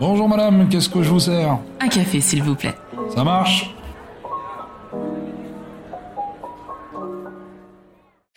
Bonjour 0.00 0.28
madame, 0.28 0.68
qu'est-ce 0.68 0.88
que 0.88 1.02
je 1.02 1.10
vous 1.10 1.18
sers 1.18 1.58
Un 1.80 1.88
café, 1.88 2.20
s'il 2.20 2.40
vous 2.44 2.54
plaît. 2.54 2.74
Ça 3.12 3.24
marche 3.24 3.74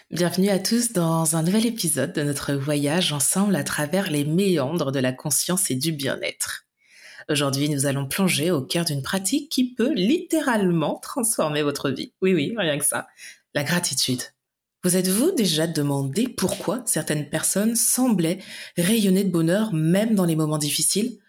Bienvenue 0.10 0.49
à 0.49 0.58
tous 0.58 0.92
dans 0.92 1.35
un 1.35 1.44
nouvel 1.44 1.67
épisode 1.67 2.13
de 2.13 2.24
notre 2.24 2.53
voyage 2.53 3.13
ensemble 3.13 3.55
à 3.55 3.63
travers 3.63 4.10
les 4.10 4.26
méandres 4.26 4.92
de 4.92 4.97
la 4.97 5.13
conscience 5.13 5.69
et 5.69 5.76
du 5.76 5.92
bien-être. 5.92 6.65
Aujourd'hui, 7.29 7.69
nous 7.69 7.85
allons 7.85 8.07
plonger 8.07 8.49
au 8.49 8.63
cœur 8.63 8.83
d'une 8.83 9.03
pratique 9.03 9.49
qui 9.51 9.75
peut 9.75 9.93
littéralement 9.93 10.99
transformer 10.99 11.62
votre 11.62 11.91
vie. 11.91 12.12
Oui, 12.23 12.33
oui, 12.33 12.55
rien 12.57 12.79
que 12.79 12.85
ça. 12.85 13.05
La 13.53 13.63
gratitude. 13.63 14.21
Vous 14.83 14.97
êtes-vous 14.97 15.31
déjà 15.33 15.67
demandé 15.67 16.27
pourquoi 16.27 16.81
certaines 16.88 17.30
personnes 17.30 17.75
semblaient 17.75 18.39
rayonner 18.77 19.23
de 19.23 19.30
bonheur 19.30 19.73
même 19.73 20.16
dans 20.16 20.25
les 20.25 20.35
moments 20.35 20.58
difficiles? 20.58 21.20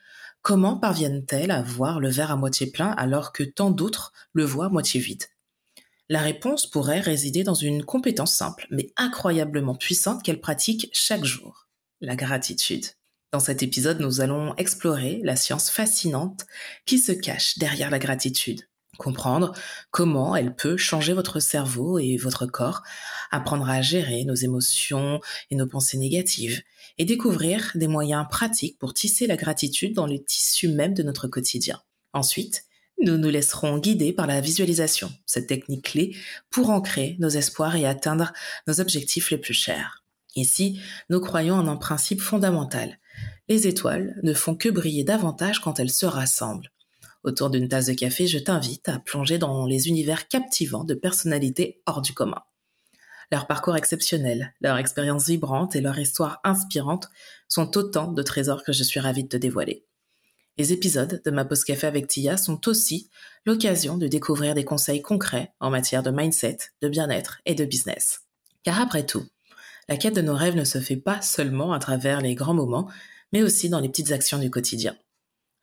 Comment 0.43 0.77
parviennent-elles 0.77 1.53
à 1.53 1.63
voir 1.63 2.01
le 2.01 2.11
verre 2.11 2.33
à 2.33 2.37
moitié 2.37 2.67
plein 2.67 2.91
alors 2.91 3.33
que 3.33 3.45
tant 3.45 3.71
d'autres 3.71 4.13
le 4.33 4.45
voient 4.45 4.67
à 4.67 4.71
moitié 4.71 5.01
vide? 5.01 5.23
La 6.09 6.21
réponse 6.21 6.67
pourrait 6.67 6.99
résider 6.99 7.45
dans 7.45 7.55
une 7.55 7.85
compétence 7.85 8.35
simple, 8.35 8.67
mais 8.71 8.93
incroyablement 8.97 9.77
puissante 9.77 10.25
qu'elles 10.25 10.41
pratiquent 10.41 10.91
chaque 10.93 11.25
jour. 11.25 11.69
La 12.01 12.17
gratitude. 12.17 12.87
Dans 13.33 13.39
cet 13.39 13.63
épisode, 13.63 14.01
nous 14.01 14.21
allons 14.21 14.55
explorer 14.57 15.21
la 15.23 15.37
science 15.37 15.71
fascinante 15.71 16.45
qui 16.87 16.99
se 16.99 17.13
cache 17.13 17.57
derrière 17.59 17.91
la 17.91 18.01
gratitude 18.01 18.63
comprendre 18.99 19.53
comment 19.91 20.37
elle 20.37 20.55
peut 20.55 20.77
changer 20.77 21.13
votre 21.13 21.41
cerveau 21.41 21.99
et 21.99 22.17
votre 22.17 22.47
corps, 22.47 22.83
apprendre 23.31 23.69
à 23.69 23.83
gérer 23.83 24.25
nos 24.25 24.35
émotions 24.35 25.21
et 25.51 25.57
nos 25.57 25.67
pensées 25.67 25.99
négatives, 25.99 26.63
et 26.99 27.05
découvrir 27.05 27.73
des 27.75 27.89
moyens 27.89 28.27
pratiques 28.31 28.79
pour 28.79 28.95
tisser 28.95 29.27
la 29.27 29.37
gratitude 29.37 29.95
dans 29.95 30.07
le 30.07 30.23
tissu 30.23 30.69
même 30.69 30.95
de 30.95 31.03
notre 31.03 31.27
quotidien. 31.27 31.81
Ensuite, 32.13 32.65
nous 33.01 33.17
nous 33.17 33.31
laisserons 33.31 33.79
guider 33.79 34.13
par 34.13 34.27
la 34.27 34.41
visualisation, 34.41 35.13
cette 35.27 35.49
technique 35.49 35.87
clé 35.87 36.17
pour 36.51 36.71
ancrer 36.71 37.17
nos 37.19 37.31
espoirs 37.31 37.75
et 37.75 37.87
atteindre 37.87 38.33
nos 38.67 38.81
objectifs 38.81 39.31
les 39.31 39.39
plus 39.39 39.55
chers. 39.55 40.05
Ici, 40.37 40.81
nous 41.11 41.21
croyons 41.21 41.57
en 41.57 41.67
un 41.67 41.77
principe 41.77 42.21
fondamental. 42.21 42.99
Les 43.49 43.67
étoiles 43.67 44.19
ne 44.23 44.33
font 44.35 44.55
que 44.55 44.69
briller 44.69 45.05
davantage 45.05 45.61
quand 45.61 45.81
elles 45.81 45.91
se 45.91 46.07
rassemblent. 46.07 46.71
Autour 47.25 47.51
d'une 47.51 47.69
tasse 47.69 47.87
de 47.87 47.93
café, 47.93 48.27
je 48.27 48.39
t'invite 48.39 48.89
à 48.89 48.99
plonger 48.99 49.39
dans 49.39 49.67
les 49.67 49.89
univers 49.89 50.29
captivants 50.29 50.85
de 50.85 50.95
personnalités 50.95 51.81
hors 51.87 52.03
du 52.03 52.13
commun. 52.15 52.43
Leur 53.31 53.47
parcours 53.47 53.77
exceptionnel, 53.77 54.53
leur 54.61 54.77
expérience 54.77 55.27
vibrante 55.27 55.77
et 55.77 55.81
leur 55.81 55.99
histoire 55.99 56.41
inspirante 56.45 57.09
sont 57.49 57.79
autant 57.79 58.13
de 58.13 58.23
trésors 58.23 58.65
que 58.65 58.73
je 58.73 58.83
suis 58.83 59.01
ravie 59.01 59.23
de 59.23 59.29
te 59.29 59.37
dévoiler. 59.37 59.87
Les 60.59 60.73
épisodes 60.73 61.23
de 61.25 61.31
ma 61.31 61.47
pause 61.47 61.65
café 61.65 61.87
avec 61.87 62.09
Tia 62.09 62.37
sont 62.37 62.69
aussi 62.69 63.09
l'occasion 63.47 63.97
de 63.97 64.07
découvrir 64.07 64.55
des 64.55 64.67
conseils 64.67 65.01
concrets 65.01 65.55
en 65.61 65.71
matière 65.71 66.03
de 66.03 66.11
mindset, 66.11 66.59
de 66.83 66.89
bien-être 66.89 67.41
et 67.47 67.55
de 67.55 67.65
business. 67.65 68.21
Car 68.65 68.81
après 68.81 69.07
tout, 69.07 69.25
la 69.89 69.97
quête 69.97 70.15
de 70.15 70.21
nos 70.21 70.37
rêves 70.37 70.57
ne 70.57 70.65
se 70.65 70.79
fait 70.79 70.97
pas 70.97 71.23
seulement 71.23 71.73
à 71.73 71.79
travers 71.79 72.21
les 72.21 72.35
grands 72.35 72.55
moments, 72.55 72.91
mais 73.33 73.43
aussi 73.43 73.71
dans 73.71 73.81
les 73.81 73.89
petites 73.89 74.13
actions 74.13 74.39
du 74.39 74.51
quotidien. 74.51 74.95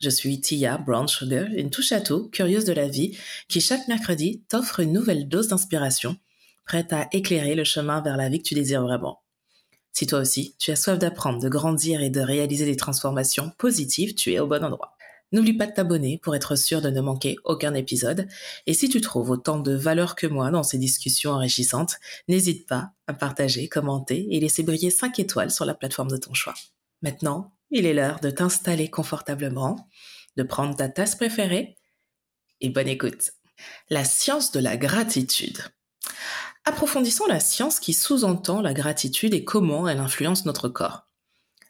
Je 0.01 0.09
suis 0.09 0.39
Tia 0.39 0.77
Brown 0.77 1.09
Sugar, 1.09 1.47
une 1.51 1.69
touche 1.69 1.91
à 1.91 1.99
tout, 1.99 2.29
curieuse 2.29 2.63
de 2.63 2.71
la 2.71 2.87
vie, 2.87 3.17
qui 3.49 3.59
chaque 3.59 3.89
mercredi 3.89 4.41
t'offre 4.47 4.79
une 4.79 4.93
nouvelle 4.93 5.27
dose 5.27 5.49
d'inspiration, 5.49 6.15
prête 6.65 6.93
à 6.93 7.09
éclairer 7.11 7.53
le 7.53 7.65
chemin 7.65 7.99
vers 7.99 8.15
la 8.15 8.29
vie 8.29 8.37
que 8.37 8.47
tu 8.47 8.55
désires 8.55 8.81
vraiment. 8.81 9.21
Si 9.91 10.07
toi 10.07 10.19
aussi, 10.19 10.55
tu 10.57 10.71
as 10.71 10.77
soif 10.77 10.97
d'apprendre, 10.97 11.41
de 11.41 11.49
grandir 11.49 12.01
et 12.01 12.09
de 12.09 12.21
réaliser 12.21 12.63
des 12.63 12.77
transformations 12.77 13.51
positives, 13.57 14.15
tu 14.15 14.31
es 14.31 14.39
au 14.39 14.47
bon 14.47 14.63
endroit. 14.63 14.95
N'oublie 15.33 15.51
pas 15.51 15.67
de 15.67 15.73
t'abonner 15.73 16.17
pour 16.17 16.33
être 16.33 16.55
sûr 16.55 16.81
de 16.81 16.89
ne 16.89 17.01
manquer 17.01 17.35
aucun 17.43 17.73
épisode. 17.73 18.25
Et 18.67 18.73
si 18.73 18.87
tu 18.87 19.01
trouves 19.01 19.29
autant 19.31 19.59
de 19.59 19.73
valeur 19.73 20.15
que 20.15 20.27
moi 20.27 20.49
dans 20.49 20.63
ces 20.63 20.77
discussions 20.77 21.31
enrichissantes, 21.31 21.97
n'hésite 22.29 22.67
pas 22.67 22.91
à 23.07 23.13
partager, 23.13 23.67
commenter 23.67 24.27
et 24.33 24.39
laisser 24.39 24.63
briller 24.63 24.91
5 24.91 25.19
étoiles 25.19 25.51
sur 25.51 25.65
la 25.65 25.75
plateforme 25.75 26.09
de 26.09 26.17
ton 26.17 26.33
choix. 26.33 26.55
Maintenant, 27.01 27.51
il 27.71 27.85
est 27.85 27.93
l'heure 27.93 28.19
de 28.19 28.29
t'installer 28.29 28.89
confortablement, 28.89 29.87
de 30.37 30.43
prendre 30.43 30.75
ta 30.75 30.89
tasse 30.89 31.15
préférée 31.15 31.77
et 32.61 32.69
bonne 32.69 32.87
écoute. 32.87 33.31
La 33.89 34.03
science 34.05 34.51
de 34.51 34.59
la 34.59 34.77
gratitude. 34.77 35.59
Approfondissons 36.65 37.25
la 37.27 37.39
science 37.39 37.79
qui 37.79 37.93
sous-entend 37.93 38.61
la 38.61 38.73
gratitude 38.73 39.33
et 39.33 39.43
comment 39.43 39.87
elle 39.87 39.99
influence 39.99 40.45
notre 40.45 40.69
corps. 40.69 41.07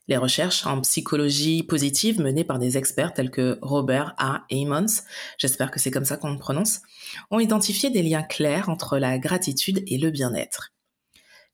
Les 0.07 0.17
recherches 0.17 0.65
en 0.65 0.81
psychologie 0.81 1.61
positive 1.61 2.19
menées 2.19 2.43
par 2.43 2.57
des 2.57 2.77
experts 2.77 3.13
tels 3.13 3.29
que 3.29 3.59
Robert 3.61 4.15
A. 4.17 4.43
Emmons, 4.51 5.03
j'espère 5.37 5.69
que 5.69 5.79
c'est 5.79 5.91
comme 5.91 6.05
ça 6.05 6.17
qu'on 6.17 6.31
le 6.31 6.39
prononce, 6.39 6.81
ont 7.29 7.39
identifié 7.39 7.91
des 7.91 8.01
liens 8.01 8.23
clairs 8.23 8.69
entre 8.69 8.97
la 8.97 9.19
gratitude 9.19 9.83
et 9.85 9.99
le 9.99 10.09
bien-être. 10.09 10.71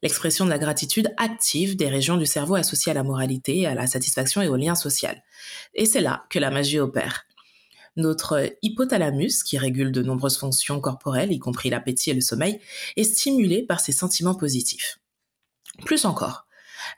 L'expression 0.05 0.45
de 0.45 0.51
la 0.51 0.59
gratitude 0.59 1.11
active 1.17 1.75
des 1.75 1.87
régions 1.87 2.15
du 2.15 2.27
cerveau 2.27 2.53
associées 2.53 2.91
à 2.91 2.93
la 2.93 3.01
moralité, 3.01 3.65
à 3.65 3.73
la 3.73 3.87
satisfaction 3.87 4.43
et 4.43 4.47
au 4.47 4.55
lien 4.55 4.75
social. 4.75 5.23
Et 5.73 5.87
c'est 5.87 5.99
là 5.99 6.25
que 6.29 6.37
la 6.37 6.51
magie 6.51 6.77
opère. 6.77 7.25
Notre 7.95 8.53
hypothalamus, 8.61 9.41
qui 9.43 9.57
régule 9.57 9.91
de 9.91 10.03
nombreuses 10.03 10.37
fonctions 10.37 10.79
corporelles, 10.79 11.31
y 11.31 11.39
compris 11.39 11.71
l'appétit 11.71 12.11
et 12.11 12.13
le 12.13 12.21
sommeil, 12.21 12.59
est 12.97 13.03
stimulé 13.03 13.63
par 13.63 13.79
ces 13.79 13.93
sentiments 13.93 14.35
positifs. 14.35 14.99
Plus 15.85 16.05
encore, 16.05 16.45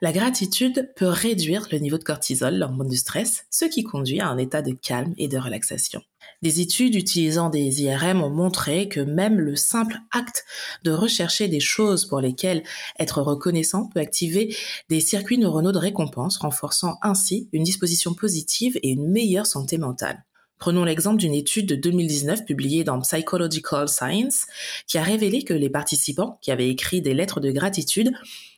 la 0.02 0.12
gratitude 0.12 0.92
peut 0.94 1.08
réduire 1.08 1.66
le 1.72 1.78
niveau 1.78 1.96
de 1.96 2.04
cortisol, 2.04 2.58
l'hormone 2.58 2.88
du 2.88 2.98
stress, 2.98 3.46
ce 3.48 3.64
qui 3.64 3.84
conduit 3.84 4.20
à 4.20 4.28
un 4.28 4.36
état 4.36 4.60
de 4.60 4.72
calme 4.72 5.14
et 5.16 5.28
de 5.28 5.38
relaxation. 5.38 6.02
Des 6.40 6.60
études 6.60 6.94
utilisant 6.94 7.50
des 7.50 7.82
IRM 7.82 8.22
ont 8.22 8.30
montré 8.30 8.88
que 8.88 9.00
même 9.00 9.40
le 9.40 9.56
simple 9.56 9.96
acte 10.12 10.44
de 10.84 10.92
rechercher 10.92 11.48
des 11.48 11.58
choses 11.58 12.06
pour 12.06 12.20
lesquelles 12.20 12.62
être 13.00 13.22
reconnaissant 13.22 13.88
peut 13.88 13.98
activer 13.98 14.54
des 14.88 15.00
circuits 15.00 15.38
neuronaux 15.38 15.72
de 15.72 15.78
récompense, 15.78 16.36
renforçant 16.36 16.96
ainsi 17.02 17.48
une 17.52 17.64
disposition 17.64 18.14
positive 18.14 18.78
et 18.84 18.90
une 18.90 19.10
meilleure 19.10 19.46
santé 19.46 19.78
mentale. 19.78 20.24
Prenons 20.58 20.84
l'exemple 20.84 21.18
d'une 21.18 21.34
étude 21.34 21.66
de 21.66 21.74
2019 21.74 22.44
publiée 22.44 22.84
dans 22.84 23.00
Psychological 23.00 23.88
Science 23.88 24.46
qui 24.86 24.98
a 24.98 25.02
révélé 25.02 25.42
que 25.42 25.54
les 25.54 25.70
participants 25.70 26.38
qui 26.40 26.52
avaient 26.52 26.68
écrit 26.68 27.02
des 27.02 27.14
lettres 27.14 27.40
de 27.40 27.50
gratitude 27.50 28.12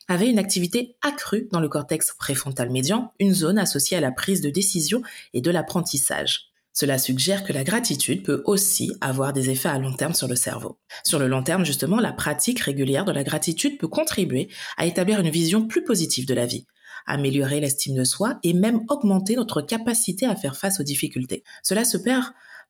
avaient 0.07 0.29
une 0.29 0.39
activité 0.39 0.97
accrue 1.01 1.49
dans 1.51 1.61
le 1.61 1.69
cortex 1.69 2.15
préfrontal 2.19 2.69
médian, 2.69 3.13
une 3.21 3.33
zone 3.35 3.59
associée 3.59 3.97
à 3.97 4.01
la 4.01 4.13
prise 4.13 4.43
de 4.43 4.51
décision 4.51 5.01
et 5.33 5.41
de 5.41 5.51
l'apprentissage. 5.51 6.50
Cela 6.81 6.97
suggère 6.97 7.45
que 7.45 7.53
la 7.53 7.63
gratitude 7.63 8.23
peut 8.23 8.43
aussi 8.47 8.91
avoir 9.03 9.35
des 9.35 9.51
effets 9.51 9.69
à 9.69 9.79
long 9.79 9.93
terme 9.93 10.15
sur 10.15 10.29
le 10.29 10.35
cerveau. 10.35 10.79
Sur 11.05 11.19
le 11.19 11.29
long 11.29 11.43
terme, 11.43 11.63
justement, 11.63 12.01
la 12.01 12.15
pratique 12.15 12.61
régulière 12.61 13.05
de 13.05 13.13
la 13.13 13.23
gratitude 13.23 13.77
peut 13.77 13.87
contribuer 13.87 14.49
à 14.79 14.87
établir 14.87 15.21
une 15.21 15.29
vision 15.29 15.67
plus 15.67 15.85
positive 15.85 16.27
de 16.27 16.33
la 16.33 16.47
vie, 16.47 16.65
améliorer 17.07 17.61
l'estime 17.61 17.95
de 17.97 18.05
soi 18.05 18.39
et 18.43 18.55
même 18.55 18.81
augmenter 18.89 19.37
notre 19.37 19.61
capacité 19.61 20.25
à 20.25 20.37
faire 20.37 20.57
face 20.57 20.81
aux 20.81 20.83
difficultés. 20.83 21.45
Cela 21.63 21.85
se 21.85 21.99
perd 21.99 22.25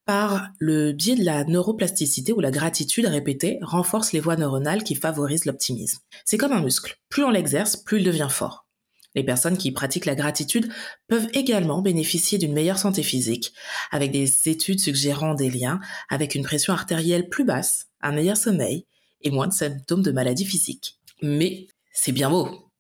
par 0.07 0.49
le 0.59 0.91
biais 0.91 1.15
de 1.15 1.25
la 1.25 1.45
neuroplasticité 1.45 2.33
où 2.33 2.41
la 2.41 2.51
gratitude 2.51 3.07
répétée 3.07 3.61
renforce 3.63 4.13
les 4.13 4.19
voies 4.19 4.35
neuronales 4.35 4.83
qui 4.83 4.97
favorisent 4.97 5.45
l'optimisme. 5.45 6.01
C'est 6.25 6.37
comme 6.37 6.53
un 6.53 6.63
muscle. 6.63 6.97
Plus 7.11 7.23
on 7.23 7.31
l'exerce, 7.31 7.77
plus 7.77 7.99
il 7.99 8.05
devient 8.05 8.27
fort. 8.29 8.67
Les 9.15 9.25
personnes 9.25 9.59
qui 9.59 9.73
pratiquent 9.73 10.07
la 10.07 10.15
gratitude 10.15 10.71
peuvent 11.09 11.29
également 11.33 11.83
bénéficier 11.83 12.39
d'une 12.39 12.53
meilleure 12.53 12.79
santé 12.79 13.03
physique, 13.03 13.53
avec 13.91 14.13
des 14.13 14.49
études 14.49 14.81
suggérant 14.81 15.35
des 15.35 15.51
liens 15.51 15.81
avec 16.09 16.35
une 16.35 16.45
pression 16.45 16.73
artérielle 16.73 17.29
plus 17.29 17.45
basse, 17.45 17.89
un 18.01 18.13
meilleur 18.13 18.37
sommeil 18.37 18.87
et 19.23 19.31
moins 19.31 19.49
de 19.49 19.53
symptômes 19.53 20.03
de 20.03 20.13
maladies 20.13 20.47
physiques. 20.47 20.99
Mais 21.23 21.67
c'est 21.93 22.13
bien 22.13 22.31
beau. 22.31 22.71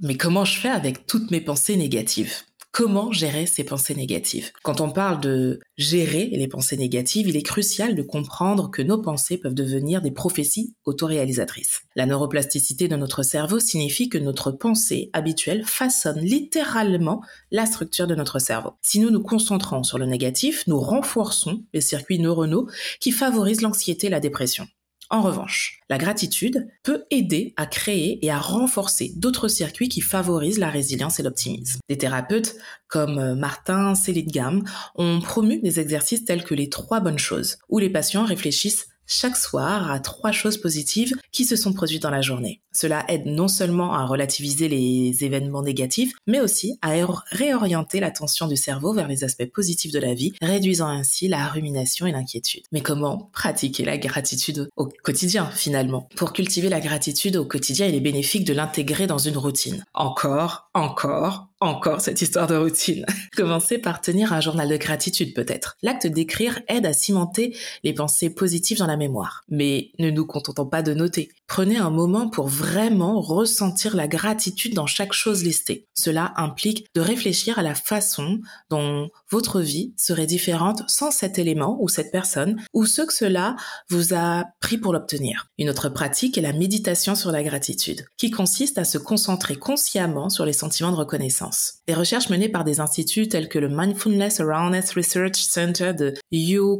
Mais 0.00 0.16
comment 0.16 0.44
je 0.44 0.58
fais 0.58 0.68
avec 0.70 1.06
toutes 1.06 1.30
mes 1.30 1.40
pensées 1.40 1.76
négatives? 1.76 2.42
Comment 2.72 3.12
gérer 3.12 3.44
ces 3.44 3.64
pensées 3.64 3.94
négatives 3.94 4.50
Quand 4.62 4.80
on 4.80 4.90
parle 4.90 5.20
de 5.20 5.60
gérer 5.76 6.30
les 6.32 6.48
pensées 6.48 6.78
négatives, 6.78 7.28
il 7.28 7.36
est 7.36 7.42
crucial 7.42 7.94
de 7.94 8.02
comprendre 8.02 8.70
que 8.70 8.80
nos 8.80 8.96
pensées 8.96 9.36
peuvent 9.36 9.52
devenir 9.52 10.00
des 10.00 10.10
prophéties 10.10 10.74
autoréalisatrices. 10.86 11.82
La 11.96 12.06
neuroplasticité 12.06 12.88
de 12.88 12.96
notre 12.96 13.22
cerveau 13.24 13.60
signifie 13.60 14.08
que 14.08 14.16
notre 14.16 14.52
pensée 14.52 15.10
habituelle 15.12 15.64
façonne 15.66 16.20
littéralement 16.20 17.20
la 17.50 17.66
structure 17.66 18.06
de 18.06 18.14
notre 18.14 18.38
cerveau. 18.38 18.70
Si 18.80 19.00
nous 19.00 19.10
nous 19.10 19.22
concentrons 19.22 19.82
sur 19.82 19.98
le 19.98 20.06
négatif, 20.06 20.66
nous 20.66 20.80
renforçons 20.80 21.64
les 21.74 21.82
circuits 21.82 22.20
neuronaux 22.20 22.70
qui 23.00 23.10
favorisent 23.10 23.60
l'anxiété 23.60 24.06
et 24.06 24.10
la 24.10 24.20
dépression. 24.20 24.66
En 25.12 25.20
revanche, 25.20 25.80
la 25.90 25.98
gratitude 25.98 26.68
peut 26.82 27.04
aider 27.10 27.52
à 27.58 27.66
créer 27.66 28.24
et 28.24 28.30
à 28.30 28.38
renforcer 28.38 29.12
d'autres 29.16 29.46
circuits 29.46 29.90
qui 29.90 30.00
favorisent 30.00 30.58
la 30.58 30.70
résilience 30.70 31.20
et 31.20 31.22
l'optimisme. 31.22 31.80
Des 31.90 31.98
thérapeutes 31.98 32.56
comme 32.88 33.18
euh, 33.18 33.34
Martin 33.34 33.94
Seligman 33.94 34.64
ont 34.94 35.20
promu 35.20 35.58
des 35.58 35.80
exercices 35.80 36.24
tels 36.24 36.44
que 36.44 36.54
les 36.54 36.70
trois 36.70 37.00
bonnes 37.00 37.18
choses, 37.18 37.58
où 37.68 37.78
les 37.78 37.90
patients 37.90 38.24
réfléchissent 38.24 38.88
chaque 39.12 39.36
soir 39.36 39.90
à 39.90 40.00
trois 40.00 40.32
choses 40.32 40.58
positives 40.58 41.14
qui 41.32 41.44
se 41.44 41.56
sont 41.56 41.72
produites 41.72 42.02
dans 42.02 42.10
la 42.10 42.22
journée. 42.22 42.60
Cela 42.72 43.04
aide 43.08 43.26
non 43.26 43.48
seulement 43.48 43.92
à 43.92 44.06
relativiser 44.06 44.68
les 44.68 45.24
événements 45.24 45.62
négatifs, 45.62 46.12
mais 46.26 46.40
aussi 46.40 46.78
à 46.80 46.92
réorienter 47.30 48.00
l'attention 48.00 48.48
du 48.48 48.56
cerveau 48.56 48.94
vers 48.94 49.08
les 49.08 49.24
aspects 49.24 49.50
positifs 49.52 49.92
de 49.92 49.98
la 49.98 50.14
vie, 50.14 50.32
réduisant 50.40 50.88
ainsi 50.88 51.28
la 51.28 51.46
rumination 51.48 52.06
et 52.06 52.12
l'inquiétude. 52.12 52.62
Mais 52.72 52.80
comment 52.80 53.30
pratiquer 53.32 53.84
la 53.84 53.98
gratitude 53.98 54.68
au 54.76 54.88
quotidien 55.02 55.46
finalement? 55.46 56.08
Pour 56.16 56.32
cultiver 56.32 56.70
la 56.70 56.80
gratitude 56.80 57.36
au 57.36 57.44
quotidien, 57.44 57.86
il 57.86 57.94
est 57.94 58.00
bénéfique 58.00 58.44
de 58.44 58.54
l'intégrer 58.54 59.06
dans 59.06 59.18
une 59.18 59.36
routine. 59.36 59.84
Encore, 59.92 60.70
encore, 60.72 61.48
encore 61.62 62.00
cette 62.00 62.22
histoire 62.22 62.46
de 62.46 62.56
routine. 62.56 63.04
Commencez 63.36 63.78
par 63.78 64.00
tenir 64.00 64.32
un 64.32 64.40
journal 64.40 64.68
de 64.68 64.76
gratitude 64.76 65.34
peut-être. 65.34 65.76
L'acte 65.82 66.06
d'écrire 66.06 66.60
aide 66.68 66.86
à 66.86 66.92
cimenter 66.92 67.56
les 67.84 67.92
pensées 67.92 68.30
positives 68.30 68.78
dans 68.78 68.86
la 68.86 68.96
mémoire. 68.96 69.44
Mais 69.48 69.90
ne 69.98 70.10
nous 70.10 70.26
contentons 70.26 70.66
pas 70.66 70.82
de 70.82 70.94
noter. 70.94 71.30
Prenez 71.46 71.76
un 71.76 71.90
moment 71.90 72.28
pour 72.28 72.48
vraiment 72.48 73.20
ressentir 73.20 73.96
la 73.96 74.08
gratitude 74.08 74.74
dans 74.74 74.86
chaque 74.86 75.12
chose 75.12 75.42
listée. 75.44 75.86
Cela 75.94 76.32
implique 76.36 76.86
de 76.94 77.00
réfléchir 77.00 77.58
à 77.58 77.62
la 77.62 77.74
façon 77.74 78.40
dont 78.70 79.10
votre 79.32 79.62
vie 79.62 79.94
serait 79.96 80.26
différente 80.26 80.82
sans 80.88 81.10
cet 81.10 81.38
élément 81.38 81.78
ou 81.80 81.88
cette 81.88 82.12
personne 82.12 82.62
ou 82.74 82.84
ce 82.84 83.00
que 83.00 83.14
cela 83.14 83.56
vous 83.88 84.12
a 84.12 84.44
pris 84.60 84.76
pour 84.76 84.92
l'obtenir. 84.92 85.48
Une 85.58 85.70
autre 85.70 85.88
pratique 85.88 86.36
est 86.36 86.42
la 86.42 86.52
méditation 86.52 87.14
sur 87.14 87.32
la 87.32 87.42
gratitude, 87.42 88.04
qui 88.18 88.30
consiste 88.30 88.76
à 88.76 88.84
se 88.84 88.98
concentrer 88.98 89.56
consciemment 89.56 90.28
sur 90.28 90.44
les 90.44 90.52
sentiments 90.52 90.90
de 90.90 90.96
reconnaissance. 90.96 91.76
Des 91.86 91.94
recherches 91.94 92.28
menées 92.28 92.50
par 92.50 92.64
des 92.64 92.78
instituts 92.78 93.28
tels 93.28 93.48
que 93.48 93.58
le 93.58 93.70
Mindfulness 93.70 94.40
Awareness 94.40 94.92
Research 94.92 95.36
Center 95.36 95.94
de 95.94 96.14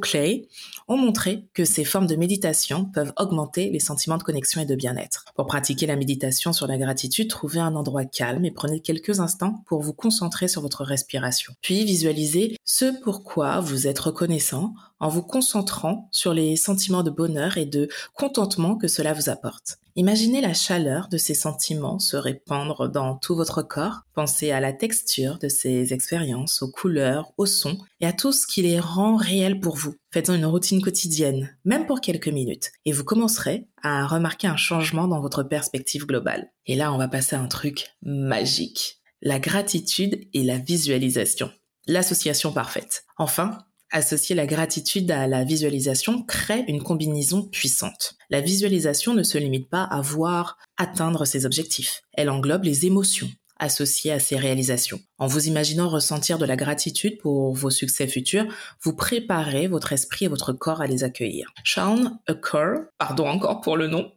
Clay 0.03 0.47
ont 0.89 0.99
montré 0.99 1.49
que 1.55 1.65
ces 1.65 1.85
formes 1.85 2.07
de 2.07 2.17
méditation 2.17 2.85
peuvent 2.85 3.15
augmenter 3.17 3.71
les 3.71 3.81
sentiments 3.81 4.19
de 4.19 4.23
connexion 4.23 4.61
et 4.61 4.67
de 4.67 4.75
bien-être. 4.75 5.25
Pour 5.35 5.47
pratiquer 5.47 5.87
la 5.87 5.97
méditation 5.97 6.53
sur 6.53 6.67
la 6.67 6.77
gratitude, 6.77 7.31
trouvez 7.31 7.61
un 7.61 7.75
endroit 7.77 8.05
calme 8.05 8.45
et 8.45 8.51
prenez 8.51 8.81
quelques 8.81 9.21
instants 9.21 9.63
pour 9.67 9.81
vous 9.81 9.95
concentrer 9.95 10.49
sur 10.49 10.61
votre 10.61 10.85
respiration. 10.85 11.55
Puis 11.63 11.85
visualisez 11.85 12.42
ce 12.65 12.87
pourquoi 13.03 13.61
vous 13.61 13.87
êtes 13.87 13.99
reconnaissant 13.99 14.75
en 15.01 15.09
vous 15.09 15.23
concentrant 15.23 16.09
sur 16.13 16.33
les 16.33 16.57
sentiments 16.57 17.03
de 17.03 17.11
bonheur 17.11 17.59
et 17.59 17.67
de 17.67 17.89
contentement 18.15 18.77
que 18.77 18.89
cela 18.89 19.13
vous 19.13 19.29
apporte. 19.29 19.79
Imaginez 19.95 20.41
la 20.41 20.55
chaleur 20.55 21.09
de 21.09 21.19
ces 21.19 21.35
sentiments 21.35 21.99
se 21.99 22.17
répandre 22.17 22.89
dans 22.89 23.17
tout 23.17 23.37
votre 23.37 23.63
corps. 23.63 24.03
Pensez 24.15 24.51
à 24.51 24.61
la 24.61 24.73
texture 24.73 25.39
de 25.39 25.49
ces 25.49 25.93
expériences, 25.93 26.63
aux 26.63 26.71
couleurs, 26.71 27.33
aux 27.37 27.47
sons 27.47 27.77
et 28.01 28.07
à 28.07 28.15
tout 28.15 28.33
ce 28.33 28.47
qui 28.47 28.63
les 28.63 28.81
rend 28.81 29.17
réels 29.17 29.61
pour 29.61 29.77
vous. 29.77 29.95
Faites-en 30.11 30.35
une 30.35 30.47
routine 30.47 30.81
quotidienne, 30.81 31.55
même 31.67 31.85
pour 31.85 32.01
quelques 32.01 32.29
minutes, 32.29 32.71
et 32.87 32.93
vous 32.93 33.05
commencerez 33.05 33.69
à 33.83 34.07
remarquer 34.07 34.47
un 34.47 34.57
changement 34.57 35.09
dans 35.09 35.21
votre 35.21 35.43
perspective 35.43 36.07
globale. 36.07 36.51
Et 36.65 36.75
là, 36.75 36.93
on 36.93 36.99
va 36.99 37.09
passer 37.09 37.37
à 37.37 37.41
un 37.41 37.49
truc 37.49 37.91
magique. 38.03 39.03
La 39.21 39.39
gratitude 39.39 40.27
et 40.33 40.43
la 40.43 40.57
visualisation. 40.57 41.51
L'association 41.87 42.53
parfaite. 42.53 43.05
Enfin, 43.19 43.59
Associer 43.95 44.35
la 44.35 44.47
gratitude 44.47 45.11
à 45.11 45.27
la 45.27 45.45
visualisation 45.45 46.23
crée 46.23 46.65
une 46.67 46.83
combinaison 46.83 47.43
puissante. 47.43 48.15
La 48.31 48.41
visualisation 48.41 49.13
ne 49.13 49.23
se 49.23 49.37
limite 49.37 49.69
pas 49.69 49.83
à 49.83 50.01
voir 50.01 50.57
atteindre 50.79 51.27
ses 51.27 51.45
objectifs. 51.45 52.01
Elle 52.15 52.31
englobe 52.31 52.65
les 52.65 52.87
émotions 52.87 53.29
associées 53.59 54.11
à 54.11 54.19
ces 54.19 54.37
réalisations. 54.37 54.99
En 55.19 55.27
vous 55.27 55.47
imaginant 55.47 55.91
ressentir 55.91 56.39
de 56.39 56.47
la 56.47 56.57
gratitude 56.57 57.19
pour 57.19 57.55
vos 57.55 57.69
succès 57.69 58.09
futurs, 58.09 58.47
vous 58.83 58.97
préparez 58.97 59.69
votre 59.69 59.93
esprit 59.93 60.25
et 60.25 60.29
votre 60.29 60.55
corps 60.55 60.81
à 60.81 60.87
les 60.87 61.05
accueillir. 61.05 61.53
Sean 61.63 62.19
Ocker, 62.29 62.87
pardon 62.97 63.29
encore 63.29 63.61
pour 63.61 63.77
le 63.77 63.89
nom, 63.89 64.11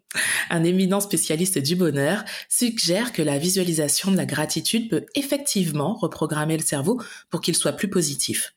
un 0.49 0.63
éminent 0.63 0.99
spécialiste 0.99 1.57
du 1.57 1.75
bonheur, 1.75 2.23
suggère 2.49 3.11
que 3.11 3.21
la 3.21 3.37
visualisation 3.37 4.11
de 4.11 4.17
la 4.17 4.25
gratitude 4.25 4.89
peut 4.89 5.05
effectivement 5.15 5.95
reprogrammer 5.95 6.57
le 6.57 6.63
cerveau 6.63 7.01
pour 7.29 7.41
qu'il 7.41 7.55
soit 7.55 7.73
plus 7.73 7.89
positif. 7.89 8.55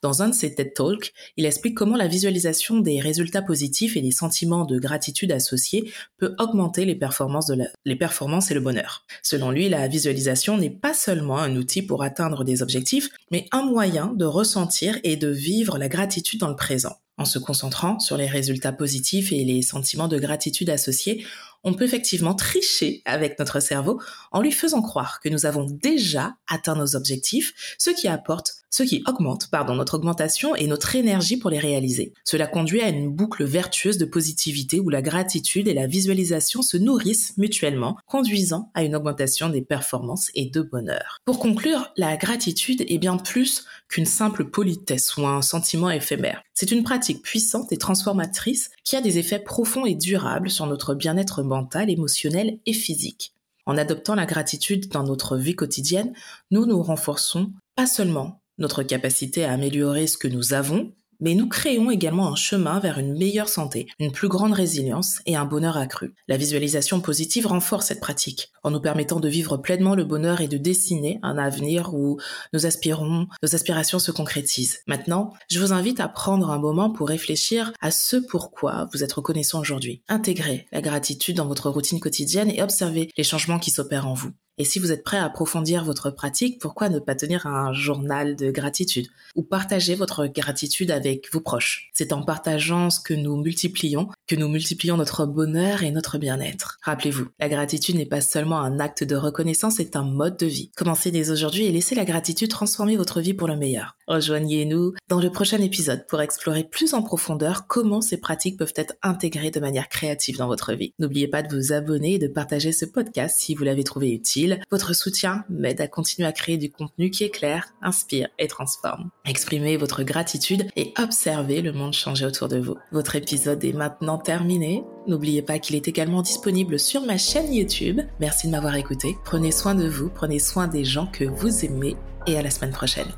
Dans 0.00 0.22
un 0.22 0.28
de 0.28 0.34
ses 0.34 0.54
TED 0.54 0.74
Talks, 0.74 1.12
il 1.36 1.46
explique 1.46 1.76
comment 1.76 1.96
la 1.96 2.08
visualisation 2.08 2.80
des 2.80 3.00
résultats 3.00 3.42
positifs 3.42 3.96
et 3.96 4.00
les 4.00 4.10
sentiments 4.10 4.64
de 4.64 4.78
gratitude 4.78 5.32
associés 5.32 5.92
peut 6.18 6.34
augmenter 6.38 6.84
les 6.84 6.94
performances, 6.94 7.52
les 7.84 7.96
performances 7.96 8.50
et 8.50 8.54
le 8.54 8.60
bonheur. 8.60 9.04
Selon 9.22 9.50
lui, 9.50 9.68
la 9.68 9.88
visualisation 9.88 10.56
n'est 10.56 10.70
pas 10.70 10.94
seulement 10.94 11.38
un 11.38 11.56
outil 11.56 11.82
pour 11.82 12.02
atteindre 12.02 12.44
des 12.44 12.62
objectifs, 12.62 13.10
mais 13.30 13.46
un 13.52 13.62
moyen 13.62 14.12
de 14.14 14.24
ressentir 14.24 14.98
et 15.04 15.16
de 15.16 15.28
vivre 15.28 15.78
la 15.78 15.88
gratitude 15.88 16.40
dans 16.40 16.48
le 16.48 16.56
présent. 16.56 17.01
En 17.18 17.24
se 17.24 17.38
concentrant 17.38 17.98
sur 17.98 18.16
les 18.16 18.26
résultats 18.26 18.72
positifs 18.72 19.32
et 19.32 19.44
les 19.44 19.62
sentiments 19.62 20.08
de 20.08 20.18
gratitude 20.18 20.70
associés, 20.70 21.26
on 21.62 21.74
peut 21.74 21.84
effectivement 21.84 22.34
tricher 22.34 23.02
avec 23.04 23.38
notre 23.38 23.60
cerveau 23.60 24.00
en 24.32 24.40
lui 24.40 24.52
faisant 24.52 24.82
croire 24.82 25.20
que 25.20 25.28
nous 25.28 25.46
avons 25.46 25.64
déjà 25.64 26.34
atteint 26.48 26.74
nos 26.74 26.96
objectifs, 26.96 27.76
ce 27.78 27.90
qui 27.90 28.08
apporte 28.08 28.61
ce 28.72 28.82
qui 28.82 29.04
augmente 29.06 29.48
pardon, 29.50 29.76
notre 29.76 29.94
augmentation 29.94 30.56
et 30.56 30.66
notre 30.66 30.96
énergie 30.96 31.36
pour 31.36 31.50
les 31.50 31.58
réaliser. 31.58 32.12
Cela 32.24 32.46
conduit 32.46 32.80
à 32.80 32.88
une 32.88 33.14
boucle 33.14 33.44
vertueuse 33.44 33.98
de 33.98 34.04
positivité 34.04 34.80
où 34.80 34.88
la 34.88 35.02
gratitude 35.02 35.68
et 35.68 35.74
la 35.74 35.86
visualisation 35.86 36.62
se 36.62 36.76
nourrissent 36.76 37.36
mutuellement, 37.36 37.98
conduisant 38.06 38.70
à 38.74 38.82
une 38.82 38.96
augmentation 38.96 39.50
des 39.50 39.62
performances 39.62 40.30
et 40.34 40.46
de 40.46 40.62
bonheur. 40.62 41.18
Pour 41.24 41.38
conclure, 41.38 41.92
la 41.96 42.16
gratitude 42.16 42.84
est 42.88 42.98
bien 42.98 43.18
plus 43.18 43.66
qu'une 43.88 44.06
simple 44.06 44.46
politesse 44.46 45.16
ou 45.16 45.26
un 45.26 45.42
sentiment 45.42 45.90
éphémère. 45.90 46.42
C'est 46.54 46.72
une 46.72 46.82
pratique 46.82 47.22
puissante 47.22 47.72
et 47.72 47.76
transformatrice 47.76 48.70
qui 48.84 48.96
a 48.96 49.02
des 49.02 49.18
effets 49.18 49.38
profonds 49.38 49.84
et 49.84 49.94
durables 49.94 50.50
sur 50.50 50.66
notre 50.66 50.94
bien-être 50.94 51.42
mental, 51.42 51.90
émotionnel 51.90 52.58
et 52.64 52.72
physique. 52.72 53.34
En 53.66 53.78
adoptant 53.78 54.14
la 54.14 54.26
gratitude 54.26 54.88
dans 54.88 55.04
notre 55.04 55.36
vie 55.36 55.54
quotidienne, 55.54 56.12
nous 56.50 56.66
nous 56.66 56.82
renforçons 56.82 57.52
pas 57.76 57.86
seulement 57.86 58.41
notre 58.62 58.82
capacité 58.82 59.44
à 59.44 59.52
améliorer 59.52 60.06
ce 60.06 60.16
que 60.16 60.28
nous 60.28 60.54
avons, 60.54 60.92
mais 61.22 61.34
nous 61.34 61.48
créons 61.48 61.90
également 61.90 62.32
un 62.32 62.34
chemin 62.34 62.80
vers 62.80 62.98
une 62.98 63.16
meilleure 63.16 63.48
santé, 63.48 63.86
une 64.00 64.10
plus 64.10 64.28
grande 64.28 64.52
résilience 64.52 65.20
et 65.24 65.36
un 65.36 65.44
bonheur 65.44 65.76
accru. 65.76 66.14
La 66.26 66.36
visualisation 66.36 67.00
positive 67.00 67.46
renforce 67.46 67.86
cette 67.86 68.00
pratique, 68.00 68.50
en 68.64 68.72
nous 68.72 68.80
permettant 68.80 69.20
de 69.20 69.28
vivre 69.28 69.56
pleinement 69.56 69.94
le 69.94 70.04
bonheur 70.04 70.40
et 70.40 70.48
de 70.48 70.56
dessiner 70.56 71.20
un 71.22 71.38
avenir 71.38 71.94
où 71.94 72.18
nos 72.52 72.66
aspirons, 72.66 73.28
nos 73.42 73.54
aspirations 73.54 74.00
se 74.00 74.10
concrétisent. 74.10 74.78
Maintenant, 74.88 75.32
je 75.48 75.60
vous 75.60 75.72
invite 75.72 76.00
à 76.00 76.08
prendre 76.08 76.50
un 76.50 76.58
moment 76.58 76.90
pour 76.90 77.08
réfléchir 77.08 77.72
à 77.80 77.92
ce 77.92 78.16
pourquoi 78.16 78.88
vous 78.92 79.04
êtes 79.04 79.12
reconnaissant 79.12 79.60
aujourd'hui. 79.60 80.02
Intégrez 80.08 80.66
la 80.72 80.80
gratitude 80.80 81.36
dans 81.36 81.46
votre 81.46 81.70
routine 81.70 82.00
quotidienne 82.00 82.50
et 82.50 82.62
observez 82.62 83.10
les 83.16 83.24
changements 83.24 83.60
qui 83.60 83.70
s'opèrent 83.70 84.08
en 84.08 84.14
vous. 84.14 84.32
Et 84.58 84.64
si 84.64 84.78
vous 84.78 84.92
êtes 84.92 85.02
prêt 85.02 85.16
à 85.16 85.24
approfondir 85.24 85.84
votre 85.84 86.10
pratique, 86.10 86.60
pourquoi 86.60 86.88
ne 86.88 86.98
pas 86.98 87.14
tenir 87.14 87.46
un 87.46 87.72
journal 87.72 88.36
de 88.36 88.50
gratitude 88.50 89.08
ou 89.34 89.42
partager 89.42 89.94
votre 89.94 90.26
gratitude 90.26 90.90
avec 90.90 91.32
vos 91.32 91.40
proches? 91.40 91.90
C'est 91.94 92.12
en 92.12 92.22
partageant 92.22 92.90
ce 92.90 93.00
que 93.00 93.14
nous 93.14 93.36
multiplions 93.36 94.08
nous 94.34 94.48
multiplions 94.48 94.96
notre 94.96 95.26
bonheur 95.26 95.82
et 95.82 95.90
notre 95.90 96.18
bien-être. 96.18 96.78
Rappelez-vous, 96.82 97.28
la 97.38 97.48
gratitude 97.48 97.96
n'est 97.96 98.06
pas 98.06 98.20
seulement 98.20 98.60
un 98.60 98.80
acte 98.80 99.04
de 99.04 99.16
reconnaissance, 99.16 99.74
c'est 99.76 99.96
un 99.96 100.04
mode 100.04 100.38
de 100.38 100.46
vie. 100.46 100.70
Commencez 100.76 101.10
dès 101.10 101.30
aujourd'hui 101.30 101.64
et 101.64 101.72
laissez 101.72 101.94
la 101.94 102.04
gratitude 102.04 102.50
transformer 102.50 102.96
votre 102.96 103.20
vie 103.20 103.34
pour 103.34 103.48
le 103.48 103.56
meilleur. 103.56 103.96
Rejoignez-nous 104.08 104.94
dans 105.08 105.20
le 105.20 105.30
prochain 105.30 105.58
épisode 105.58 106.06
pour 106.06 106.20
explorer 106.20 106.64
plus 106.64 106.94
en 106.94 107.02
profondeur 107.02 107.66
comment 107.66 108.00
ces 108.00 108.18
pratiques 108.18 108.58
peuvent 108.58 108.72
être 108.76 108.94
intégrées 109.02 109.50
de 109.50 109.60
manière 109.60 109.88
créative 109.88 110.38
dans 110.38 110.48
votre 110.48 110.74
vie. 110.74 110.92
N'oubliez 110.98 111.28
pas 111.28 111.42
de 111.42 111.54
vous 111.54 111.72
abonner 111.72 112.14
et 112.14 112.18
de 112.18 112.26
partager 112.26 112.72
ce 112.72 112.84
podcast 112.84 113.38
si 113.38 113.54
vous 113.54 113.64
l'avez 113.64 113.84
trouvé 113.84 114.12
utile. 114.12 114.60
Votre 114.70 114.94
soutien 114.94 115.44
m'aide 115.48 115.80
à 115.80 115.88
continuer 115.88 116.28
à 116.28 116.32
créer 116.32 116.56
du 116.56 116.70
contenu 116.70 117.10
qui 117.10 117.24
est 117.24 117.30
clair, 117.30 117.74
inspire 117.80 118.28
et 118.38 118.48
transforme. 118.48 119.10
Exprimez 119.24 119.76
votre 119.76 120.02
gratitude 120.02 120.66
et 120.76 120.92
observez 120.98 121.62
le 121.62 121.72
monde 121.72 121.94
changer 121.94 122.26
autour 122.26 122.48
de 122.48 122.58
vous. 122.58 122.76
Votre 122.90 123.16
épisode 123.16 123.64
est 123.64 123.72
maintenant 123.72 124.18
terminé. 124.22 124.84
N'oubliez 125.06 125.42
pas 125.42 125.58
qu'il 125.58 125.76
est 125.76 125.88
également 125.88 126.22
disponible 126.22 126.78
sur 126.78 127.02
ma 127.02 127.18
chaîne 127.18 127.52
YouTube. 127.52 128.00
Merci 128.20 128.46
de 128.46 128.52
m'avoir 128.52 128.76
écouté. 128.76 129.16
Prenez 129.24 129.50
soin 129.50 129.74
de 129.74 129.88
vous, 129.88 130.08
prenez 130.08 130.38
soin 130.38 130.68
des 130.68 130.84
gens 130.84 131.06
que 131.06 131.24
vous 131.24 131.64
aimez 131.64 131.96
et 132.26 132.36
à 132.36 132.42
la 132.42 132.50
semaine 132.50 132.72
prochaine. 132.72 133.08